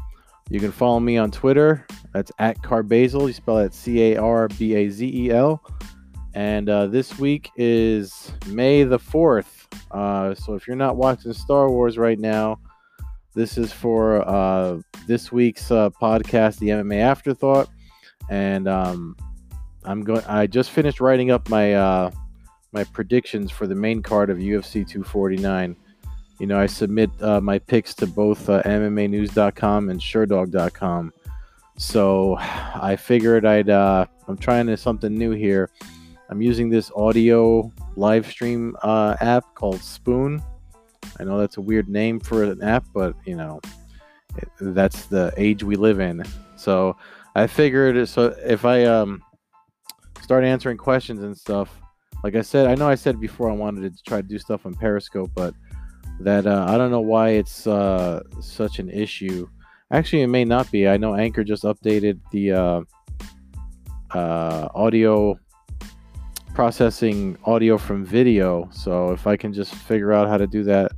[0.51, 1.87] You can follow me on Twitter.
[2.13, 3.29] That's at Carbazel.
[3.29, 5.65] You spell it C A R B A Z E L.
[6.35, 9.73] And uh, this week is May the 4th.
[9.91, 12.61] Uh, so if you're not watching Star Wars right now,
[13.35, 17.69] this is for uh, this week's uh, podcast, the MMA Afterthought,
[18.29, 19.17] and um,
[19.85, 20.23] I'm going.
[20.25, 22.11] I just finished writing up my uh,
[22.73, 25.77] my predictions for the main card of UFC 249.
[26.39, 31.13] You know, I submit uh, my picks to both uh, MMAnews.com and Sherdog.com.
[31.79, 33.71] So I figured I'd.
[33.71, 35.71] Uh, I'm trying something new here.
[36.29, 40.43] I'm using this audio live stream uh, app called Spoon
[41.19, 43.61] I know that's a weird name for an app, but you know,
[44.37, 46.25] it, that's the age we live in.
[46.57, 46.97] So
[47.35, 49.23] I figured so if I um
[50.23, 51.69] start answering questions and stuff,
[52.23, 54.65] like I said, I know I said before I wanted to try to do stuff
[54.67, 55.55] on Periscope, but
[56.21, 59.49] that uh, I don't know why it's uh, such an issue.
[59.91, 60.89] Actually, it may not be.
[60.89, 62.81] I know Anchor just updated the uh,
[64.15, 65.39] uh, audio
[66.55, 68.69] processing audio from video.
[68.73, 70.93] So if I can just figure out how to do that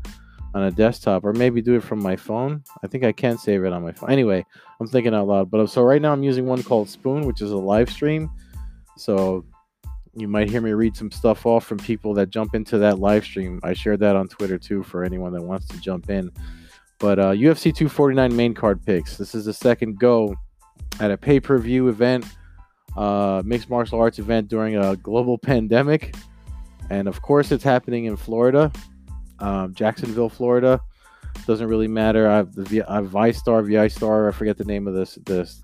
[0.55, 3.65] on a desktop or maybe do it from my phone, I think I can save
[3.65, 4.11] it on my phone.
[4.11, 4.45] Anyway,
[4.81, 5.51] I'm thinking out loud.
[5.51, 8.31] But so right now I'm using one called Spoon, which is a live stream.
[8.97, 9.45] So
[10.17, 13.25] you might hear me read some stuff off from people that jump into that live
[13.25, 13.61] stream.
[13.65, 16.31] I shared that on Twitter too for anyone that wants to jump in.
[17.01, 19.17] But uh, UFC 249 main card picks.
[19.17, 20.37] This is the second go
[21.01, 22.25] at a pay per view event
[22.97, 26.15] uh, mixed martial arts event during a global pandemic.
[26.91, 28.71] And of course, it's happening in Florida,
[29.39, 30.81] um, Jacksonville, Florida.
[31.47, 32.29] Doesn't really matter.
[32.29, 34.29] I have the v- I have VyStar, VyStar.
[34.29, 35.63] I forget the name of this this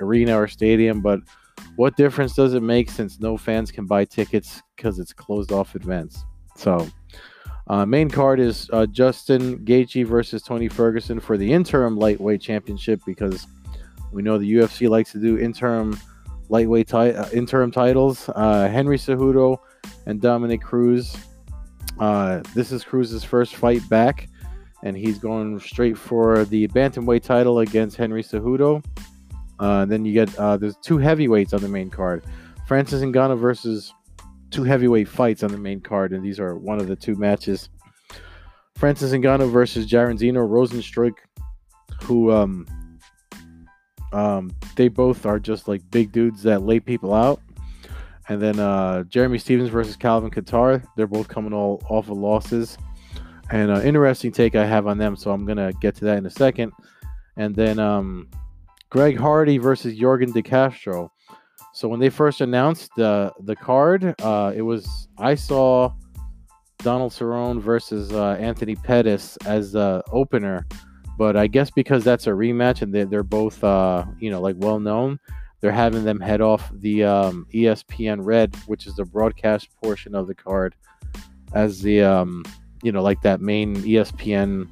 [0.00, 1.20] arena or stadium, but
[1.76, 5.76] what difference does it make since no fans can buy tickets because it's closed off
[5.76, 6.24] events?
[6.56, 6.88] So,
[7.68, 13.00] uh, main card is uh, Justin Gaethje versus Tony Ferguson for the interim lightweight championship
[13.06, 13.46] because
[14.12, 15.98] we know the UFC likes to do interim
[16.48, 18.28] lightweight uh, interim titles.
[18.34, 19.58] Uh, Henry Cejudo
[20.06, 21.16] and Dominick Cruz.
[21.98, 24.28] Uh, this is Cruz's first fight back,
[24.82, 28.84] and he's going straight for the bantamweight title against Henry Cejudo.
[29.60, 32.24] Uh, then you get uh, there's two heavyweights on the main card,
[32.66, 33.92] Francis Ngannou versus
[34.50, 37.68] two heavyweight fights on the main card, and these are one of the two matches.
[38.76, 41.14] Francis Ngannou versus Jairzinho Rozenstruik,
[42.02, 42.66] who um,
[44.12, 47.40] um, they both are just like big dudes that lay people out.
[48.28, 50.84] And then uh, Jeremy Stephens versus Calvin Kattar.
[50.96, 52.78] They're both coming all off of losses.
[53.50, 56.26] And uh, interesting take I have on them, so I'm gonna get to that in
[56.26, 56.72] a second.
[57.36, 58.28] And then um,
[58.88, 61.12] Greg Hardy versus Yorgan De Castro.
[61.74, 65.92] So when they first announced the the card, uh, it was I saw
[66.78, 70.66] Donald Cerrone versus uh, Anthony Pettis as the opener,
[71.18, 74.56] but I guess because that's a rematch and they're, they're both, uh, you know, like
[74.58, 75.18] well known,
[75.64, 80.26] they're having them head off the um, ESPN Red, which is the broadcast portion of
[80.26, 80.74] the card,
[81.54, 82.44] as the, um,
[82.82, 84.68] you know, like that main ESPN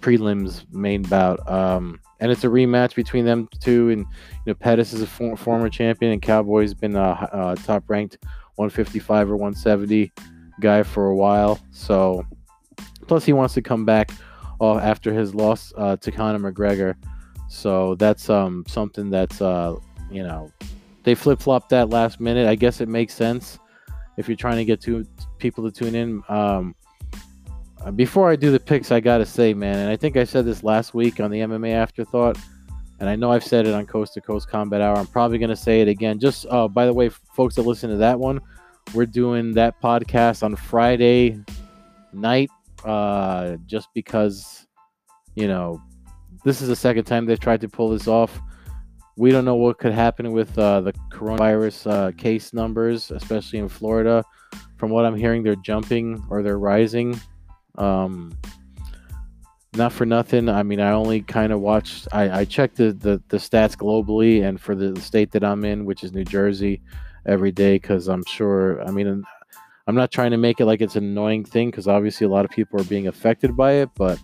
[0.00, 1.46] prelims main bout.
[1.46, 3.90] Um, and it's a rematch between them two.
[3.90, 4.06] And, you
[4.46, 8.16] know, Pettis is a for- former champion, and Cowboy's been a uh, top ranked
[8.54, 10.10] 155 or 170
[10.62, 11.60] guy for a while.
[11.72, 12.24] So,
[13.06, 14.10] plus he wants to come back
[14.62, 16.94] uh, after his loss uh, to Conor McGregor.
[17.48, 19.76] So that's um, something that's uh,
[20.12, 20.50] you know
[21.04, 22.48] they flip flop that last minute.
[22.48, 23.58] I guess it makes sense
[24.16, 25.06] if you're trying to get two
[25.38, 26.22] people to tune in.
[26.28, 26.74] Um,
[27.84, 30.44] uh, before I do the picks, I gotta say, man, and I think I said
[30.44, 32.38] this last week on the MMA Afterthought,
[33.00, 34.96] and I know I've said it on Coast to Coast Combat Hour.
[34.96, 36.18] I'm probably gonna say it again.
[36.20, 38.40] Just uh, by the way, folks that listen to that one,
[38.94, 41.40] we're doing that podcast on Friday
[42.12, 42.50] night
[42.84, 44.66] uh, just because,
[45.34, 45.80] you know,
[46.44, 48.40] this is the second time they've tried to pull this off.
[49.16, 53.68] We don't know what could happen with uh, the coronavirus uh, case numbers, especially in
[53.68, 54.24] Florida.
[54.76, 57.20] From what I'm hearing, they're jumping or they're rising.
[57.76, 58.36] Um,
[59.74, 60.48] not for nothing.
[60.48, 62.08] I mean, I only kind of watched.
[62.12, 65.84] I, I checked the, the, the stats globally and for the state that I'm in,
[65.84, 66.82] which is New Jersey,
[67.26, 68.82] every day because I'm sure.
[68.82, 69.24] I mean,
[69.86, 72.44] I'm not trying to make it like it's an annoying thing because obviously a lot
[72.44, 74.18] of people are being affected by it, but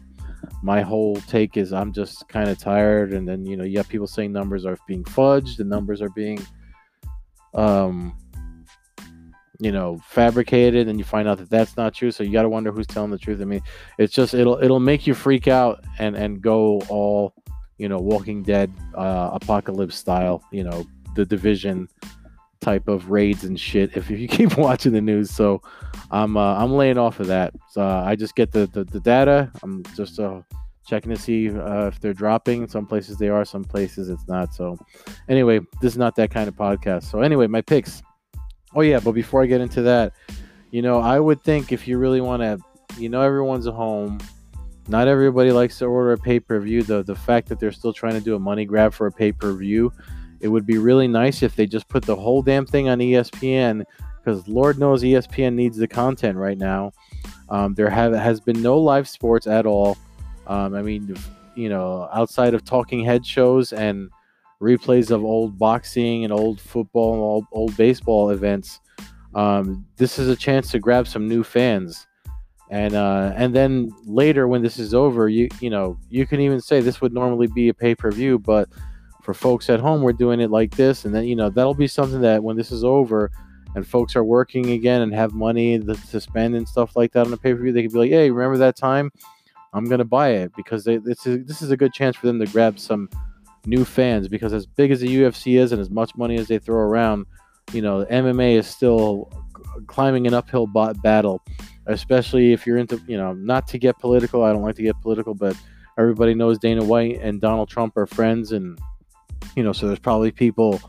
[0.63, 3.13] my whole take is I'm just kind of tired.
[3.13, 6.11] And then, you know, you have people saying numbers are being fudged, the numbers are
[6.11, 6.45] being,
[7.55, 8.17] um,
[9.61, 12.11] you know, fabricated, and you find out that that's not true.
[12.11, 13.41] So you got to wonder who's telling the truth.
[13.41, 13.63] I mean,
[13.99, 17.35] it's just it'll it'll make you freak out and and go all
[17.79, 20.85] you know, Walking Dead, uh, apocalypse style, you know,
[21.15, 21.89] the division
[22.61, 23.97] type of raids and shit.
[23.97, 25.63] If, if you keep watching the news, so
[26.11, 27.55] I'm uh, I'm laying off of that.
[27.71, 29.51] So uh, I just get the, the, the data.
[29.63, 30.43] I'm just uh,
[30.87, 32.67] checking to see uh, if they're dropping.
[32.69, 34.55] Some places they are, some places it's not.
[34.55, 34.79] So
[35.29, 37.05] anyway, this is not that kind of podcast.
[37.05, 38.03] So anyway, my picks.
[38.75, 40.13] Oh yeah, but before I get into that,
[40.71, 42.59] you know, I would think if you really want to,
[42.99, 44.19] you know, everyone's at home.
[44.91, 46.83] Not everybody likes to order a pay per view.
[46.83, 49.33] The the fact that they're still trying to do a money grab for a pay
[49.33, 49.93] per view,
[50.41, 53.85] it would be really nice if they just put the whole damn thing on ESPN
[54.29, 56.93] because Lord knows ESPN needs the content right now.
[57.49, 59.97] Um, there have has been no live sports at all.
[60.47, 61.17] Um, I mean,
[61.55, 64.11] you know, outside of talking head shows and
[64.61, 68.81] replays of old boxing and old football and old, old baseball events,
[69.35, 72.07] um, this is a chance to grab some new fans.
[72.71, 76.61] And uh, and then later when this is over, you you know you can even
[76.61, 78.69] say this would normally be a pay per view, but
[79.29, 81.87] for folks at home, we're doing it like this, and then you know that'll be
[81.87, 83.31] something that when this is over,
[83.75, 87.33] and folks are working again and have money to spend and stuff like that on
[87.35, 89.13] a pay per view, they could be like, "Hey, remember that time?
[89.75, 92.39] I'm gonna buy it because they, this is this is a good chance for them
[92.39, 93.11] to grab some
[93.67, 96.59] new fans because as big as the UFC is and as much money as they
[96.59, 97.27] throw around,
[97.75, 99.31] you know, MMA is still
[99.89, 101.43] climbing an uphill battle,
[101.85, 104.43] especially if you're into, you know, not to get political.
[104.43, 105.55] I don't like to get political, but
[105.99, 108.79] everybody knows Dana White and Donald Trump are friends, and
[109.57, 110.81] you know, so there's probably people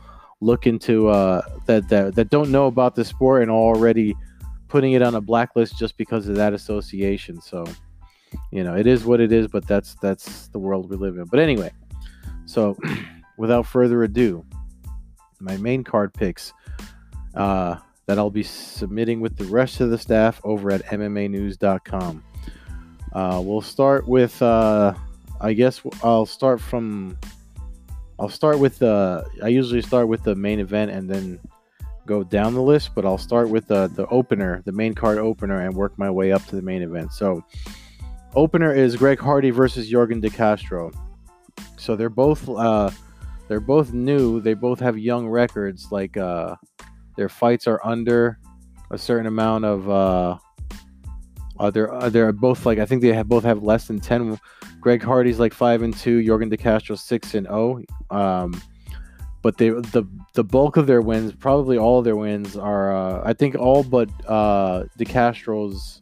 [0.42, 4.16] looking to uh, that that that don't know about the sport and already
[4.68, 7.42] putting it on a blacklist just because of that association.
[7.42, 7.66] So,
[8.51, 11.25] you know, it is what it is, but that's that's the world we live in.
[11.25, 11.72] But anyway,
[12.46, 12.78] so
[13.38, 14.46] without further ado,
[15.40, 16.54] my main card picks
[17.36, 22.24] uh, that I'll be submitting with the rest of the staff over at MMAnews.com.
[23.13, 24.94] Uh, we'll start with, uh,
[25.42, 27.18] I guess I'll start from
[28.19, 29.25] I'll start with the.
[29.42, 31.39] I usually start with the main event and then
[32.06, 35.62] go down the list, but I'll start with the the opener, the main card opener,
[35.62, 37.13] and work my way up to the main event.
[37.13, 37.44] So,
[38.36, 40.92] opener is Greg Hardy versus Yorgan De Castro.
[41.77, 42.92] So they're both uh,
[43.48, 44.42] they're both new.
[44.42, 45.92] They both have young records.
[45.92, 46.56] Like uh,
[47.16, 48.39] their fights are under
[48.92, 49.89] a certain amount of.
[49.89, 50.38] Uh,
[51.57, 54.38] uh, they're uh, they're both like I think they have both have less than ten
[54.81, 56.22] Greg Hardy's like five and two.
[56.22, 57.81] Jorgen De Castro six and zero.
[58.10, 58.18] Oh.
[58.18, 58.62] Um,
[59.42, 60.04] but they the
[60.34, 64.10] the bulk of their wins, probably all their wins, are uh, I think all but
[64.28, 66.02] uh, De Castro's.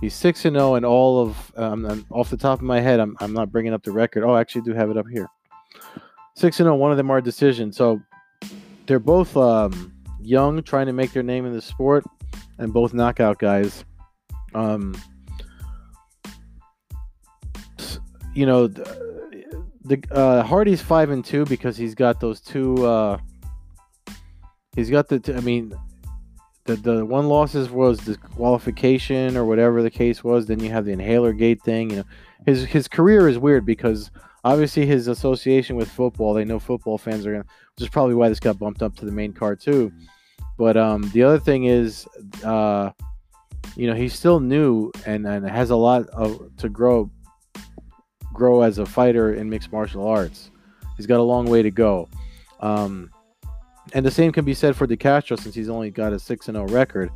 [0.00, 3.00] He's six and zero, oh and all of um, off the top of my head,
[3.00, 4.24] I'm I'm not bringing up the record.
[4.24, 5.28] Oh, I actually do have it up here.
[6.34, 6.74] Six and zero.
[6.74, 7.76] Oh, one of them are decisions.
[7.76, 8.00] So
[8.86, 12.04] they're both um, young, trying to make their name in the sport,
[12.58, 13.84] and both knockout guys.
[14.54, 15.00] Um,
[18.34, 22.84] you know, the, the uh, Hardy's five and two because he's got those two.
[22.86, 23.18] Uh,
[24.74, 25.18] he's got the.
[25.20, 25.74] T- I mean,
[26.64, 30.46] the the one losses was disqualification or whatever the case was.
[30.46, 31.90] Then you have the inhaler gate thing.
[31.90, 32.04] You know,
[32.46, 34.10] his his career is weird because
[34.44, 36.34] obviously his association with football.
[36.34, 37.44] They know football fans are gonna,
[37.76, 39.92] which is probably why this got bumped up to the main card too.
[40.58, 42.06] But um, the other thing is,
[42.44, 42.90] uh,
[43.74, 47.10] you know, he's still new and, and has a lot of to grow
[48.32, 50.50] grow as a fighter in mixed martial arts.
[50.96, 52.08] He's got a long way to go.
[52.60, 53.10] Um,
[53.92, 56.46] and the same can be said for De Castro since he's only got a 6
[56.46, 57.10] 0 record.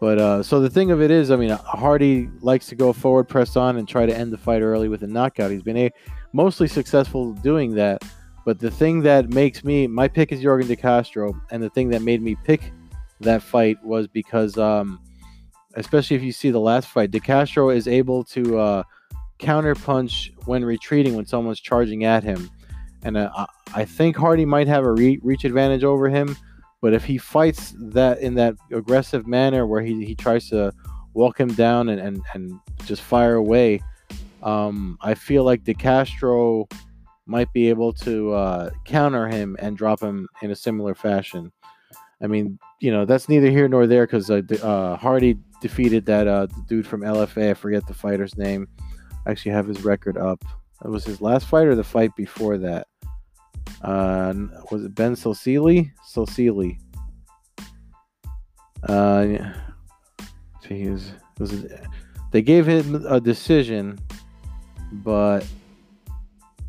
[0.00, 3.28] But uh, so the thing of it is, I mean, Hardy likes to go forward,
[3.28, 5.52] press on, and try to end the fight early with a knockout.
[5.52, 5.92] He's been a,
[6.32, 8.02] mostly successful doing that.
[8.44, 11.88] But the thing that makes me, my pick is Yorgan De Castro, and the thing
[11.90, 12.72] that made me pick
[13.20, 15.00] that fight was because, um,
[15.76, 18.82] especially if you see the last fight, De Castro is able to uh,
[19.42, 22.50] counterpunch when retreating when someone's charging at him.
[23.02, 26.36] And uh, I think Hardy might have a re- reach advantage over him,
[26.80, 30.72] but if he fights that in that aggressive manner where he, he tries to
[31.14, 33.82] walk him down and, and, and just fire away,
[34.42, 36.68] um, I feel like De Castro
[37.26, 41.52] might be able to uh, counter him and drop him in a similar fashion.
[42.20, 46.28] I mean, you know, that's neither here nor there because uh, uh, Hardy defeated that
[46.28, 47.50] uh, dude from LFA.
[47.50, 48.68] I forget the fighter's name
[49.26, 50.44] actually have his record up.
[50.84, 52.86] It was his last fight or the fight before that.
[53.82, 54.34] Uh,
[54.70, 55.90] was it Ben Silsili?
[56.08, 56.78] Silsili.
[58.88, 60.98] Uh, yeah.
[61.38, 61.80] was it,
[62.32, 63.98] they gave him a decision,
[64.92, 65.46] but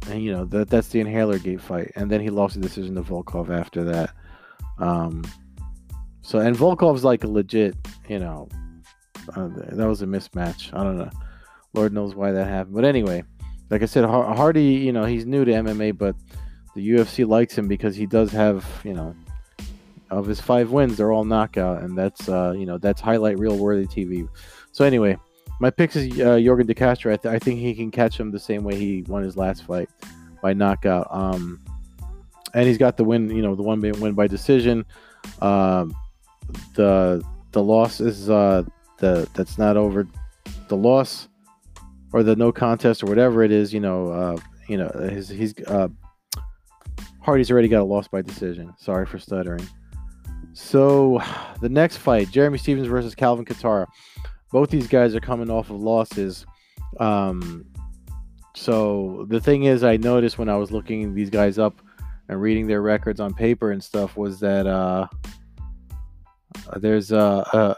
[0.10, 2.96] and, you know that that's the inhaler gate fight, and then he lost the decision
[2.96, 4.12] to Volkov after that.
[4.78, 5.24] Um,
[6.22, 7.76] so and Volkov's like a legit,
[8.08, 8.48] you know,
[9.36, 10.74] uh, that was a mismatch.
[10.74, 11.10] I don't know.
[11.74, 12.76] Lord knows why that happened.
[12.76, 13.24] But anyway,
[13.70, 16.16] like I said, Hardy, you know, he's new to MMA, but
[16.76, 19.16] the UFC likes him because he does have, you know,
[20.10, 23.58] of his five wins, they're all knockout, and that's, uh, you know, that's highlight real
[23.58, 24.28] worthy TV.
[24.72, 25.18] So anyway,
[25.60, 27.14] my picks is uh, Yorgan De Castro.
[27.14, 29.64] I, th- I, think he can catch him the same way he won his last
[29.64, 29.90] fight
[30.42, 31.08] by knockout.
[31.10, 31.64] Um,
[32.54, 34.86] and he's got the win, you know, the one win by decision.
[35.42, 35.96] Um,
[36.76, 38.64] the the loss is uh,
[39.00, 40.08] the that's not over.
[40.68, 41.28] The loss
[42.14, 44.38] or the no contest or whatever it is, you know, uh,
[44.70, 45.90] you know, his, he's uh,
[47.22, 48.74] Hardy's already got a loss by decision.
[48.78, 49.68] Sorry for stuttering.
[50.54, 51.22] So
[51.62, 53.88] the next fight, Jeremy Stephens versus Calvin Kattar.
[54.52, 56.46] Both these guys are coming off of losses.
[57.00, 57.66] Um,
[58.56, 61.82] so the thing is, I noticed when I was looking these guys up
[62.30, 65.08] and reading their records on paper and stuff was that uh,
[66.78, 67.76] there's a,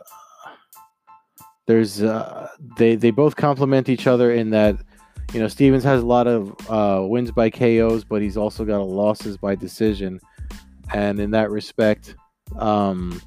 [1.68, 4.78] there's uh, they they both complement each other in that
[5.34, 8.80] you know Stephens has a lot of uh, wins by KOs, but he's also got
[8.80, 10.20] a losses by decision,
[10.94, 12.16] and in that respect,
[12.58, 13.20] um,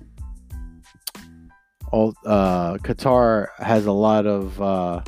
[1.91, 5.03] all uh, Kattar has a lot of uh,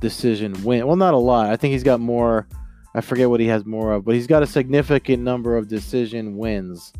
[0.00, 0.86] decision win.
[0.86, 1.50] Well, not a lot.
[1.50, 2.48] I think he's got more.
[2.94, 6.38] I forget what he has more of, but he's got a significant number of decision
[6.38, 6.94] wins,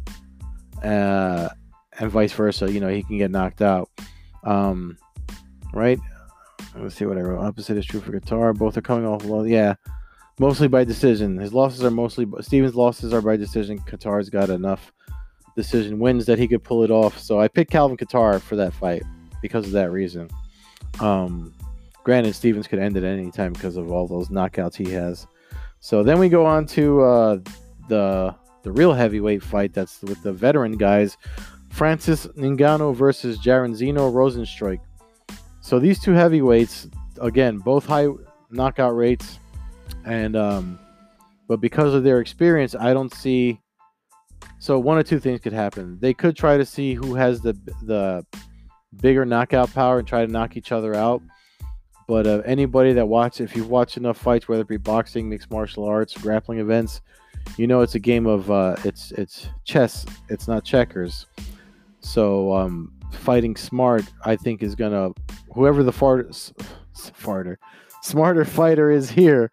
[0.85, 1.49] uh,
[1.99, 2.71] and vice versa.
[2.71, 3.89] You know, he can get knocked out.
[4.45, 4.99] Um,
[5.77, 5.99] right?
[6.75, 7.45] Let's see what I wrote.
[7.45, 8.57] Opposite is true for Kattar.
[8.57, 9.45] Both are coming off low.
[9.45, 9.75] Yeah,
[10.39, 11.37] mostly by decision.
[11.39, 13.79] His losses are mostly Stephens' losses are by decision.
[13.79, 14.93] Kattar's got enough
[15.55, 17.19] decision wins that he could pull it off.
[17.19, 19.03] So I picked Calvin Kattar for that fight
[19.43, 20.29] because of that reason.
[21.01, 21.55] Um,
[22.05, 25.27] granted, Stephens could end it at any time because of all those knockouts he has.
[25.81, 27.39] So then we go on to uh,
[27.89, 31.17] the the real heavyweight fight that's with the veteran guys.
[31.71, 34.81] Francis Ngannou versus Jairzinho Rozenstruik.
[35.67, 36.87] So these two heavyweights,
[37.21, 38.07] again, both high
[38.53, 39.41] knockout rates,
[40.05, 40.79] and um,
[41.49, 43.61] but because of their experience, I don't see.
[44.61, 45.99] So one or two things could happen.
[46.01, 48.25] They could try to see who has the the
[49.01, 51.21] bigger knockout power and try to knock each other out.
[52.07, 55.51] But uh, anybody that watches, if you've watched enough fights, whether it be boxing, mixed
[55.51, 57.01] martial arts, grappling events,
[57.57, 60.07] you know it's a game of uh, it's it's chess.
[60.29, 61.27] It's not checkers.
[62.03, 65.11] So um, fighting smart, I think, is gonna
[65.53, 66.31] whoever the fart,
[66.95, 67.57] farter,
[68.03, 69.51] smarter fighter is here.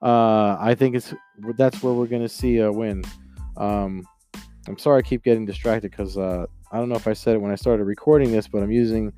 [0.00, 1.14] Uh, I think it's
[1.56, 3.04] that's where we're gonna see a win.
[3.56, 4.06] Um,
[4.68, 7.40] I'm sorry I keep getting distracted because uh, I don't know if I said it
[7.40, 9.12] when I started recording this, but I'm using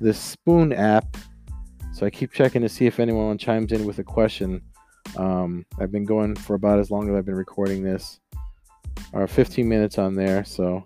[0.00, 1.16] this Spoon app,
[1.92, 4.62] so I keep checking to see if anyone chimes in with a question.
[5.16, 8.20] Um, I've been going for about as long as I've been recording this,
[9.12, 10.44] or 15 minutes on there.
[10.44, 10.84] So,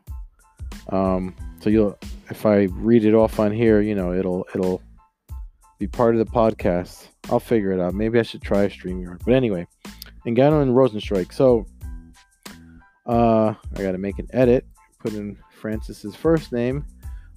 [0.90, 1.98] um, so you'll
[2.30, 4.82] if I read it off on here, you know, it'll it'll
[5.78, 7.08] be part of the podcast.
[7.30, 7.94] I'll figure it out.
[7.94, 9.22] Maybe I should try StreamYard.
[9.24, 9.66] But anyway,
[10.26, 11.32] Ngannou and Rozenstruik.
[11.32, 11.66] So
[13.06, 14.66] uh, I got to make an edit.
[14.98, 16.84] Put in Francis's first name.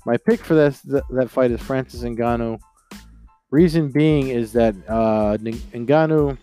[0.05, 2.59] My pick for this th- that fight is Francis Ngannou.
[3.51, 6.37] Reason being is that uh, Ngannou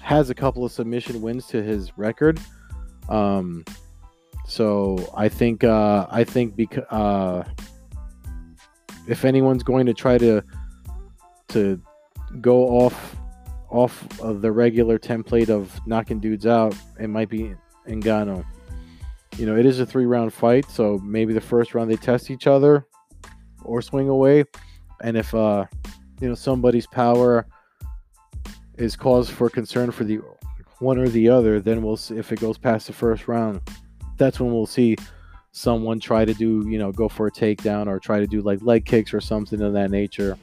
[0.00, 2.40] has a couple of submission wins to his record.
[3.08, 3.64] Um,
[4.46, 7.44] so I think uh, I think because uh,
[9.08, 10.42] if anyone's going to try to
[11.48, 11.80] to
[12.40, 13.16] go off
[13.70, 17.54] off of the regular template of knocking dudes out, it might be
[17.88, 18.44] Ngannou.
[19.36, 22.30] You know, it is a three round fight, so maybe the first round they test
[22.30, 22.86] each other
[23.64, 24.44] or swing away.
[25.02, 25.66] And if uh
[26.20, 27.46] you know somebody's power
[28.78, 30.20] is cause for concern for the
[30.78, 33.60] one or the other, then we'll see if it goes past the first round.
[34.16, 34.96] That's when we'll see
[35.56, 38.60] someone try to do, you know, go for a takedown or try to do like
[38.60, 40.36] leg kicks or something of that nature.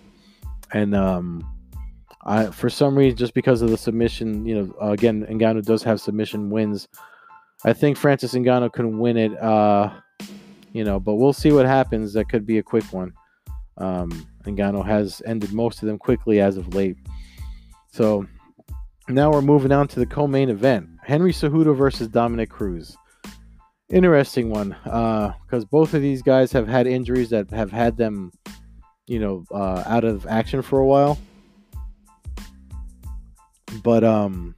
[0.74, 1.48] And um,
[2.24, 6.02] I, for some reason, just because of the submission, you know, again, Ngannou does have
[6.02, 6.88] submission wins.
[7.64, 9.92] I think Francis Ngannou can win it, uh,
[10.72, 12.14] you know, but we'll see what happens.
[12.14, 13.14] That could be a quick one.
[13.78, 16.98] Um, Ngannou has ended most of them quickly as of late.
[17.92, 18.26] So
[19.08, 22.98] now we're moving on to the co-main event: Henry Cejudo versus Dominick Cruz
[23.94, 28.32] interesting one because uh, both of these guys have had injuries that have had them,
[29.08, 31.18] you know, uh, out of action for a while.
[33.84, 34.56] But um,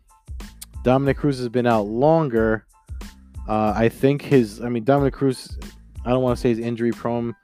[0.84, 2.66] Dominick Cruz has been out longer.
[3.48, 5.58] Uh, I think his, I mean, Dominic Cruz,
[6.06, 7.36] I don't want to say he's injury prone,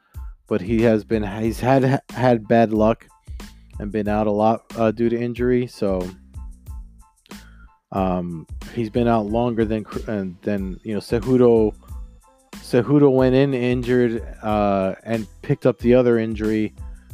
[0.48, 3.07] but he has been, he's had had bad luck
[3.79, 5.67] and been out a lot uh, due to injury.
[5.67, 6.07] So
[7.91, 9.85] um, he's been out longer than
[10.41, 11.75] than you know Cejudo.
[12.55, 16.73] Cejudo went in injured uh, and picked up the other injury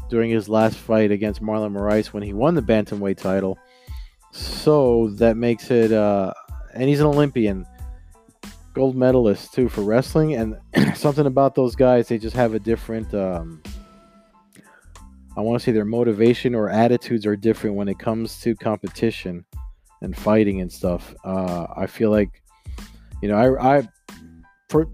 [0.10, 3.58] during his last fight against Marlon Moraes when he won the bantamweight title.
[4.32, 6.34] so that makes it, uh,
[6.74, 7.66] and he's an Olympian,
[8.74, 10.36] gold medalist too for wrestling.
[10.36, 10.58] And
[10.96, 13.62] something about those guys, they just have a different, um,
[15.36, 19.46] I want to say their motivation or attitudes are different when it comes to competition
[20.02, 21.14] and fighting and stuff.
[21.24, 22.42] Uh, I feel like,
[23.22, 23.90] you know, I, I,
[24.70, 24.88] for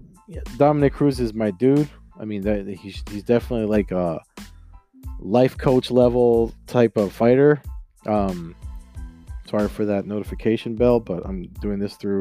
[0.56, 1.88] Dominick Cruz is my dude.
[2.18, 4.20] I mean, that he's, he's definitely like a
[5.18, 7.62] life coach level type of fighter.
[8.06, 8.54] Um,
[9.48, 12.20] sorry for that notification bell, but I'm doing this through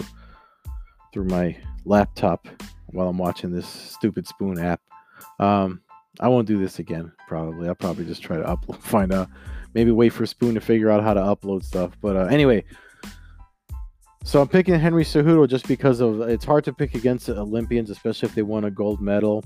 [1.13, 2.47] through my laptop
[2.87, 4.81] while I'm watching this stupid Spoon app.
[5.39, 5.81] Um,
[6.19, 7.11] I won't do this again.
[7.27, 9.29] Probably, I'll probably just try to upload, find out,
[9.73, 11.97] maybe wait for Spoon to figure out how to upload stuff.
[12.01, 12.63] But uh, anyway,
[14.23, 17.89] so I'm picking Henry Cejudo just because of it's hard to pick against the Olympians,
[17.89, 19.43] especially if they won a gold medal.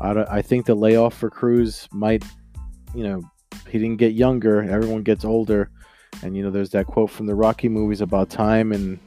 [0.00, 2.24] I, I think the layoff for Cruz might,
[2.94, 3.22] you know,
[3.68, 4.62] he didn't get younger.
[4.62, 5.70] Everyone gets older,
[6.22, 8.98] and you know, there's that quote from the Rocky movies about time and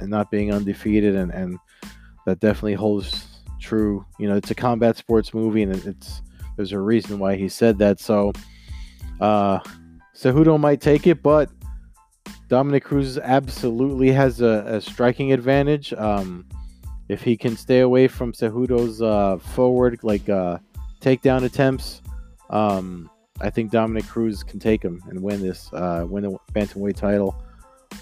[0.00, 1.58] and not being undefeated, and and
[2.26, 4.04] that definitely holds true.
[4.18, 6.22] You know, it's a combat sports movie, and it's
[6.56, 8.00] there's a reason why he said that.
[8.00, 8.32] So,
[9.20, 9.60] uh,
[10.16, 11.50] Cejudo might take it, but
[12.48, 15.92] Dominic Cruz absolutely has a, a striking advantage.
[15.92, 16.46] Um,
[17.08, 20.58] if he can stay away from Cejudo's uh, forward like uh,
[21.00, 22.00] takedown attempts,
[22.48, 26.96] um, I think Dominic Cruz can take him and win this, uh, win the bantamweight
[26.96, 27.36] title.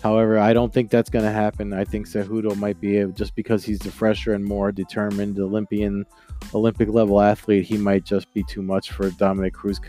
[0.03, 1.73] However, I don't think that's going to happen.
[1.73, 6.07] I think Cejudo might be able, just because he's the fresher and more determined Olympian,
[6.55, 7.65] Olympic level athlete.
[7.65, 9.81] He might just be too much for Dominic Cruz.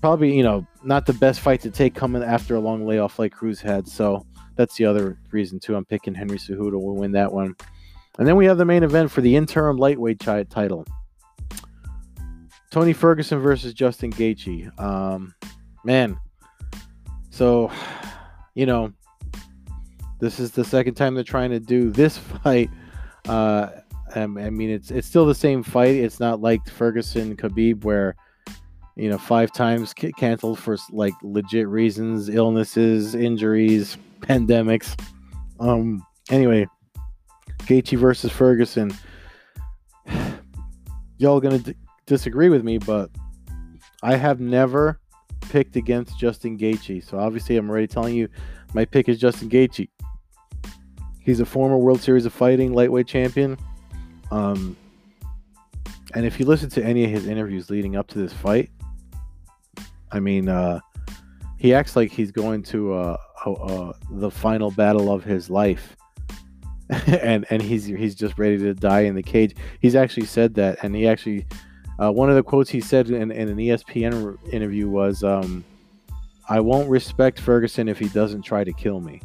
[0.00, 3.32] Probably, you know, not the best fight to take coming after a long layoff like
[3.32, 3.88] Cruz had.
[3.88, 4.24] So
[4.56, 5.76] that's the other reason too.
[5.76, 7.54] I'm picking Henry Cejudo will win that one.
[8.18, 10.84] And then we have the main event for the interim lightweight title.
[12.70, 14.78] Tony Ferguson versus Justin Gaethje.
[14.78, 15.34] Um,
[15.84, 16.18] man,
[17.30, 17.70] so
[18.54, 18.92] you know,
[20.18, 22.70] this is the second time they're trying to do this fight.
[23.28, 23.68] Uh,
[24.14, 25.94] I mean, it's it's still the same fight.
[25.94, 28.16] It's not like Ferguson Khabib where
[28.98, 34.98] you know five times canceled for like legit reasons, illnesses, injuries, pandemics.
[35.60, 36.04] Um.
[36.30, 36.66] Anyway,
[37.58, 38.92] Gaethje versus Ferguson.
[41.18, 41.74] Y'all gonna d-
[42.06, 43.10] disagree with me, but
[44.02, 45.00] I have never
[45.48, 47.04] picked against Justin Gaethje.
[47.04, 48.28] So obviously, I'm already telling you,
[48.74, 49.88] my pick is Justin Gaethje.
[51.20, 53.58] He's a former World Series of Fighting lightweight champion.
[54.30, 54.76] Um,
[56.14, 58.70] and if you listen to any of his interviews leading up to this fight,
[60.10, 60.80] I mean, uh,
[61.58, 63.16] he acts like he's going to uh,
[63.46, 65.96] uh, the final battle of his life.
[67.06, 69.54] and and he's he's just ready to die in the cage.
[69.80, 71.46] He's actually said that, and he actually
[71.98, 75.64] uh, one of the quotes he said in, in an ESPN interview was, um,
[76.48, 79.20] "I won't respect Ferguson if he doesn't try to kill me."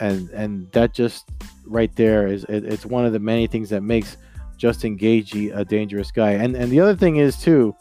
[0.00, 1.28] And and that just
[1.66, 4.16] right there is it, it's one of the many things that makes
[4.56, 6.32] Justin Gaethje a dangerous guy.
[6.32, 7.76] And and the other thing is too,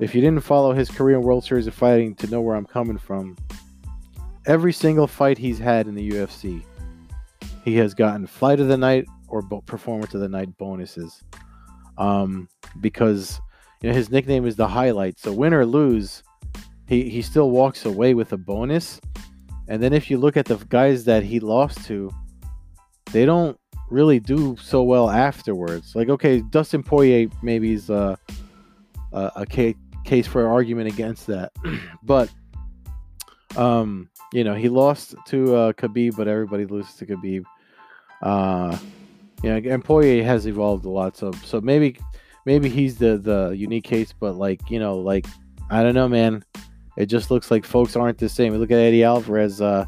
[0.00, 2.66] if you didn't follow his career in World Series of Fighting to know where I'm
[2.66, 3.36] coming from,
[4.46, 6.62] every single fight he's had in the UFC
[7.64, 11.22] he has gotten fight of the night or performance of the night bonuses.
[11.98, 12.48] Um,
[12.80, 13.40] because
[13.82, 15.18] you know his nickname is the highlight.
[15.18, 16.22] So win or lose,
[16.88, 19.00] he he still walks away with a bonus.
[19.68, 22.10] And then if you look at the guys that he lost to,
[23.12, 23.58] they don't
[23.90, 25.94] really do so well afterwards.
[25.94, 28.18] Like okay, Dustin Poirier maybe is a
[29.12, 29.46] a, a
[30.04, 31.52] case for argument against that,
[32.02, 32.30] but
[33.56, 37.44] um you know, he lost to uh, Khabib, but everybody loses to Khabib.
[38.22, 38.76] Uh,
[39.42, 41.96] yeah, and Poirier has evolved a lot, so so maybe
[42.46, 45.26] maybe he's the the unique case, but like you know, like
[45.70, 46.44] I don't know, man.
[46.96, 48.54] It just looks like folks aren't the same.
[48.54, 49.60] Look at Eddie Alvarez.
[49.60, 49.86] Uh,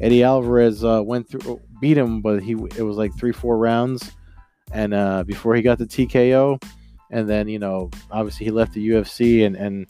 [0.00, 4.10] Eddie Alvarez uh, went through, beat him, but he it was like three, four rounds,
[4.72, 6.60] and uh, before he got the TKO,
[7.10, 9.88] and then you know, obviously he left the UFC, and and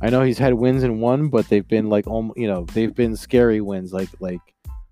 [0.00, 2.94] I know he's had wins and won, but they've been like almost, you know, they've
[2.94, 3.92] been scary wins.
[3.92, 4.40] Like like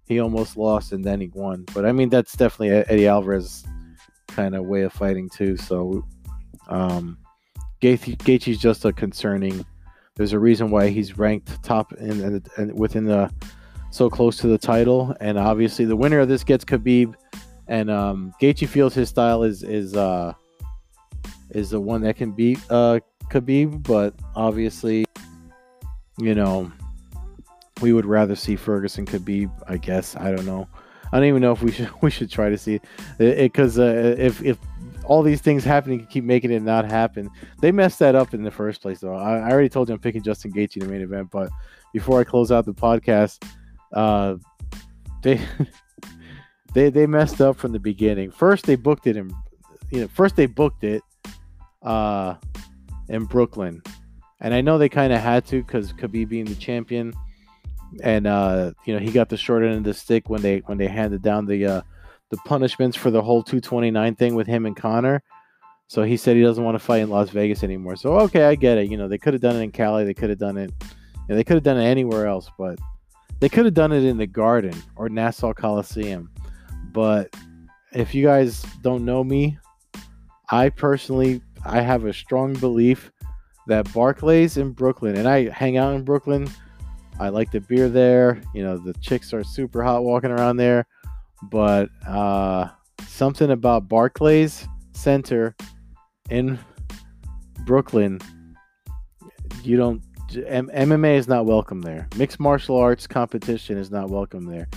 [0.07, 1.65] he almost lost and then he won.
[1.75, 3.65] But I mean, that's definitely Eddie Alvarez
[4.29, 5.57] kind of way of fighting too.
[5.57, 6.05] So
[6.69, 7.19] um,
[7.81, 9.65] Gaethje, Gaethje's just a concerning.
[10.15, 13.31] There's a reason why he's ranked top in, and within the
[13.91, 15.15] so close to the title.
[15.21, 17.15] And obviously, the winner of this gets Khabib.
[17.69, 20.33] And um, Gaethje feels his style is is uh,
[21.57, 25.07] is the one that can beat uh, Khabib, but obviously,
[26.19, 26.71] you know,
[27.81, 29.51] we would rather see Ferguson Khabib.
[29.67, 30.69] I guess I don't know.
[31.13, 32.81] I don't even know if we should we should try to see
[33.19, 34.59] it because uh, if if
[35.05, 38.51] all these things happening keep making it not happen, they messed that up in the
[38.51, 39.01] first place.
[39.01, 41.51] Though I, I already told you I'm picking Justin Gaethje in the main event, but
[41.93, 43.43] before I close out the podcast,
[43.93, 44.37] uh,
[45.23, 45.41] they
[46.75, 48.31] they they messed up from the beginning.
[48.31, 49.31] First, they booked it in,
[49.91, 51.03] you know, first they booked it,
[51.87, 52.35] uh,
[53.09, 53.83] in Brooklyn,
[54.41, 57.15] and I know they kind of had to because Khabib being the champion,
[58.03, 60.77] and uh, you know he got the short end of the stick when they when
[60.77, 61.83] they handed down the uh,
[62.31, 65.23] the punishments for the whole 229 thing with him and Conor.
[65.89, 67.95] So he said he doesn't want to fight in Las Vegas anymore.
[67.95, 68.91] So okay, I get it.
[68.91, 70.05] You know, they could have done it in Cali.
[70.05, 70.73] They could have done it.
[71.29, 72.79] They could have done it anywhere else, but
[73.41, 76.31] they could have done it in the Garden or Nassau Coliseum.
[76.93, 77.35] But
[77.93, 79.59] if you guys don't know me,
[80.51, 83.11] I personally I have a strong belief
[83.67, 86.49] that Barclays in Brooklyn, and I hang out in Brooklyn.
[87.19, 88.41] I like the beer there.
[88.55, 90.87] You know, the chicks are super hot walking around there.
[91.51, 92.69] But uh,
[93.07, 95.55] something about Barclays Center
[96.31, 96.59] in
[97.65, 98.21] Brooklyn,
[99.63, 100.03] you don't.
[100.47, 102.09] M- MMA is not welcome there.
[102.17, 104.69] Mixed martial arts competition is not welcome there.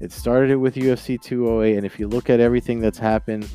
[0.00, 3.48] It started with UFC 208, and if you look at everything that's happened,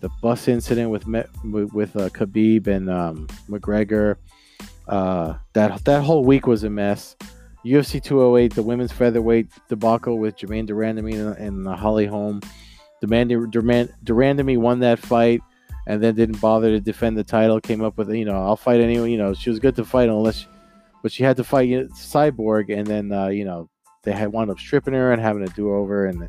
[0.00, 4.16] the bus incident with with uh, Khabib and um, McGregor,
[4.88, 7.16] uh, that that whole week was a mess.
[7.64, 12.40] UFC 208, the women's featherweight debacle with Jermaine de Randamie and, Holly Holm.
[13.02, 13.50] Durand,
[14.02, 15.42] Durand, de won that fight
[15.86, 17.60] and then didn't bother to defend the title.
[17.60, 19.10] Came up with, you know, I'll fight anyone.
[19.10, 20.46] You know, she was good to fight unless,
[21.02, 23.68] but she had to fight you know, Cyborg, and then uh, you know
[24.02, 26.28] they had wound up stripping her and having a do over, and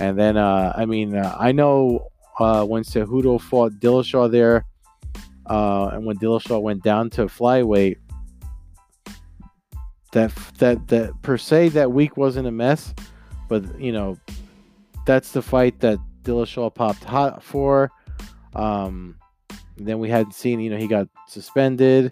[0.00, 4.64] and then uh, I mean uh, I know uh, when Cejudo fought Dillashaw there,
[5.46, 7.96] uh, and when Dillashaw went down to flyweight,
[10.12, 12.94] that that that per se that week wasn't a mess,
[13.48, 14.18] but you know
[15.06, 17.90] that's the fight that Dillashaw popped hot for.
[18.54, 19.16] Um,
[19.76, 22.10] then we had seen, you know, he got suspended.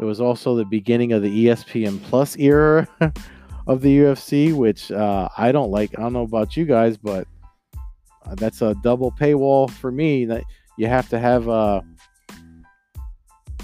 [0.00, 2.88] It was also the beginning of the ESPN Plus era
[3.66, 5.98] of the UFC, which uh, I don't like.
[5.98, 7.26] I don't know about you guys, but
[8.36, 10.24] that's a double paywall for me.
[10.24, 10.44] That
[10.76, 11.80] you have to have a uh,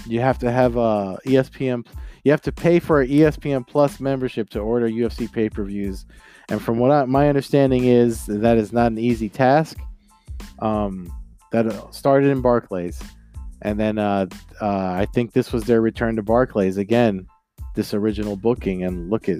[0.05, 1.85] you have to have a uh, ESPN.
[2.23, 6.05] You have to pay for an ESPN Plus membership to order UFC pay per views,
[6.49, 9.77] and from what I, my understanding is, that is not an easy task.
[10.59, 11.11] Um,
[11.51, 13.01] that uh, started in Barclays,
[13.61, 14.27] and then uh,
[14.61, 17.27] uh, I think this was their return to Barclays again.
[17.75, 19.39] This original booking, and look at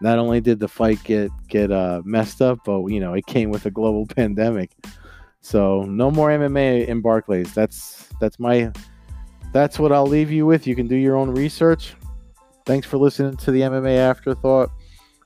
[0.00, 3.50] not only did the fight get get uh, messed up, but you know it came
[3.50, 4.72] with a global pandemic.
[5.40, 7.54] So no more MMA in Barclays.
[7.54, 8.72] That's that's my
[9.52, 10.66] that's what I'll leave you with.
[10.66, 11.94] You can do your own research.
[12.64, 14.70] Thanks for listening to the MMA Afterthought.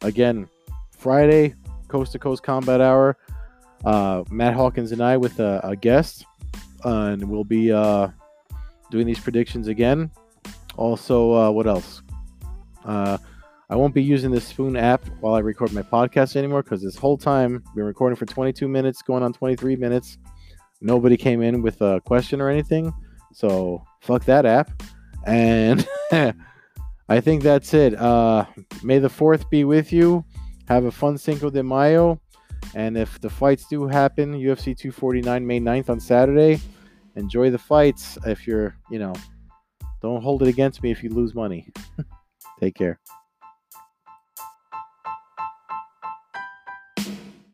[0.02, 0.48] Again,
[0.90, 1.54] Friday,
[1.88, 3.16] Coast to Coast Combat Hour.
[3.84, 6.26] Uh, Matt Hawkins and I with a, a guest,
[6.84, 8.08] uh, and we'll be uh,
[8.90, 10.10] doing these predictions again.
[10.76, 12.02] Also, uh, what else?
[13.70, 16.96] I won't be using the Spoon app while I record my podcast anymore because this
[16.96, 20.18] whole time been recording for 22 minutes, going on 23 minutes.
[20.80, 22.92] Nobody came in with a question or anything,
[23.32, 24.82] so fuck that app.
[25.24, 25.86] And
[27.08, 27.94] I think that's it.
[27.94, 28.44] Uh,
[28.82, 30.24] may the fourth be with you.
[30.66, 32.20] Have a fun Cinco de Mayo.
[32.74, 36.60] And if the fights do happen, UFC 249 May 9th on Saturday,
[37.14, 38.18] enjoy the fights.
[38.26, 39.14] If you're, you know,
[40.02, 41.68] don't hold it against me if you lose money.
[42.60, 42.98] Take care.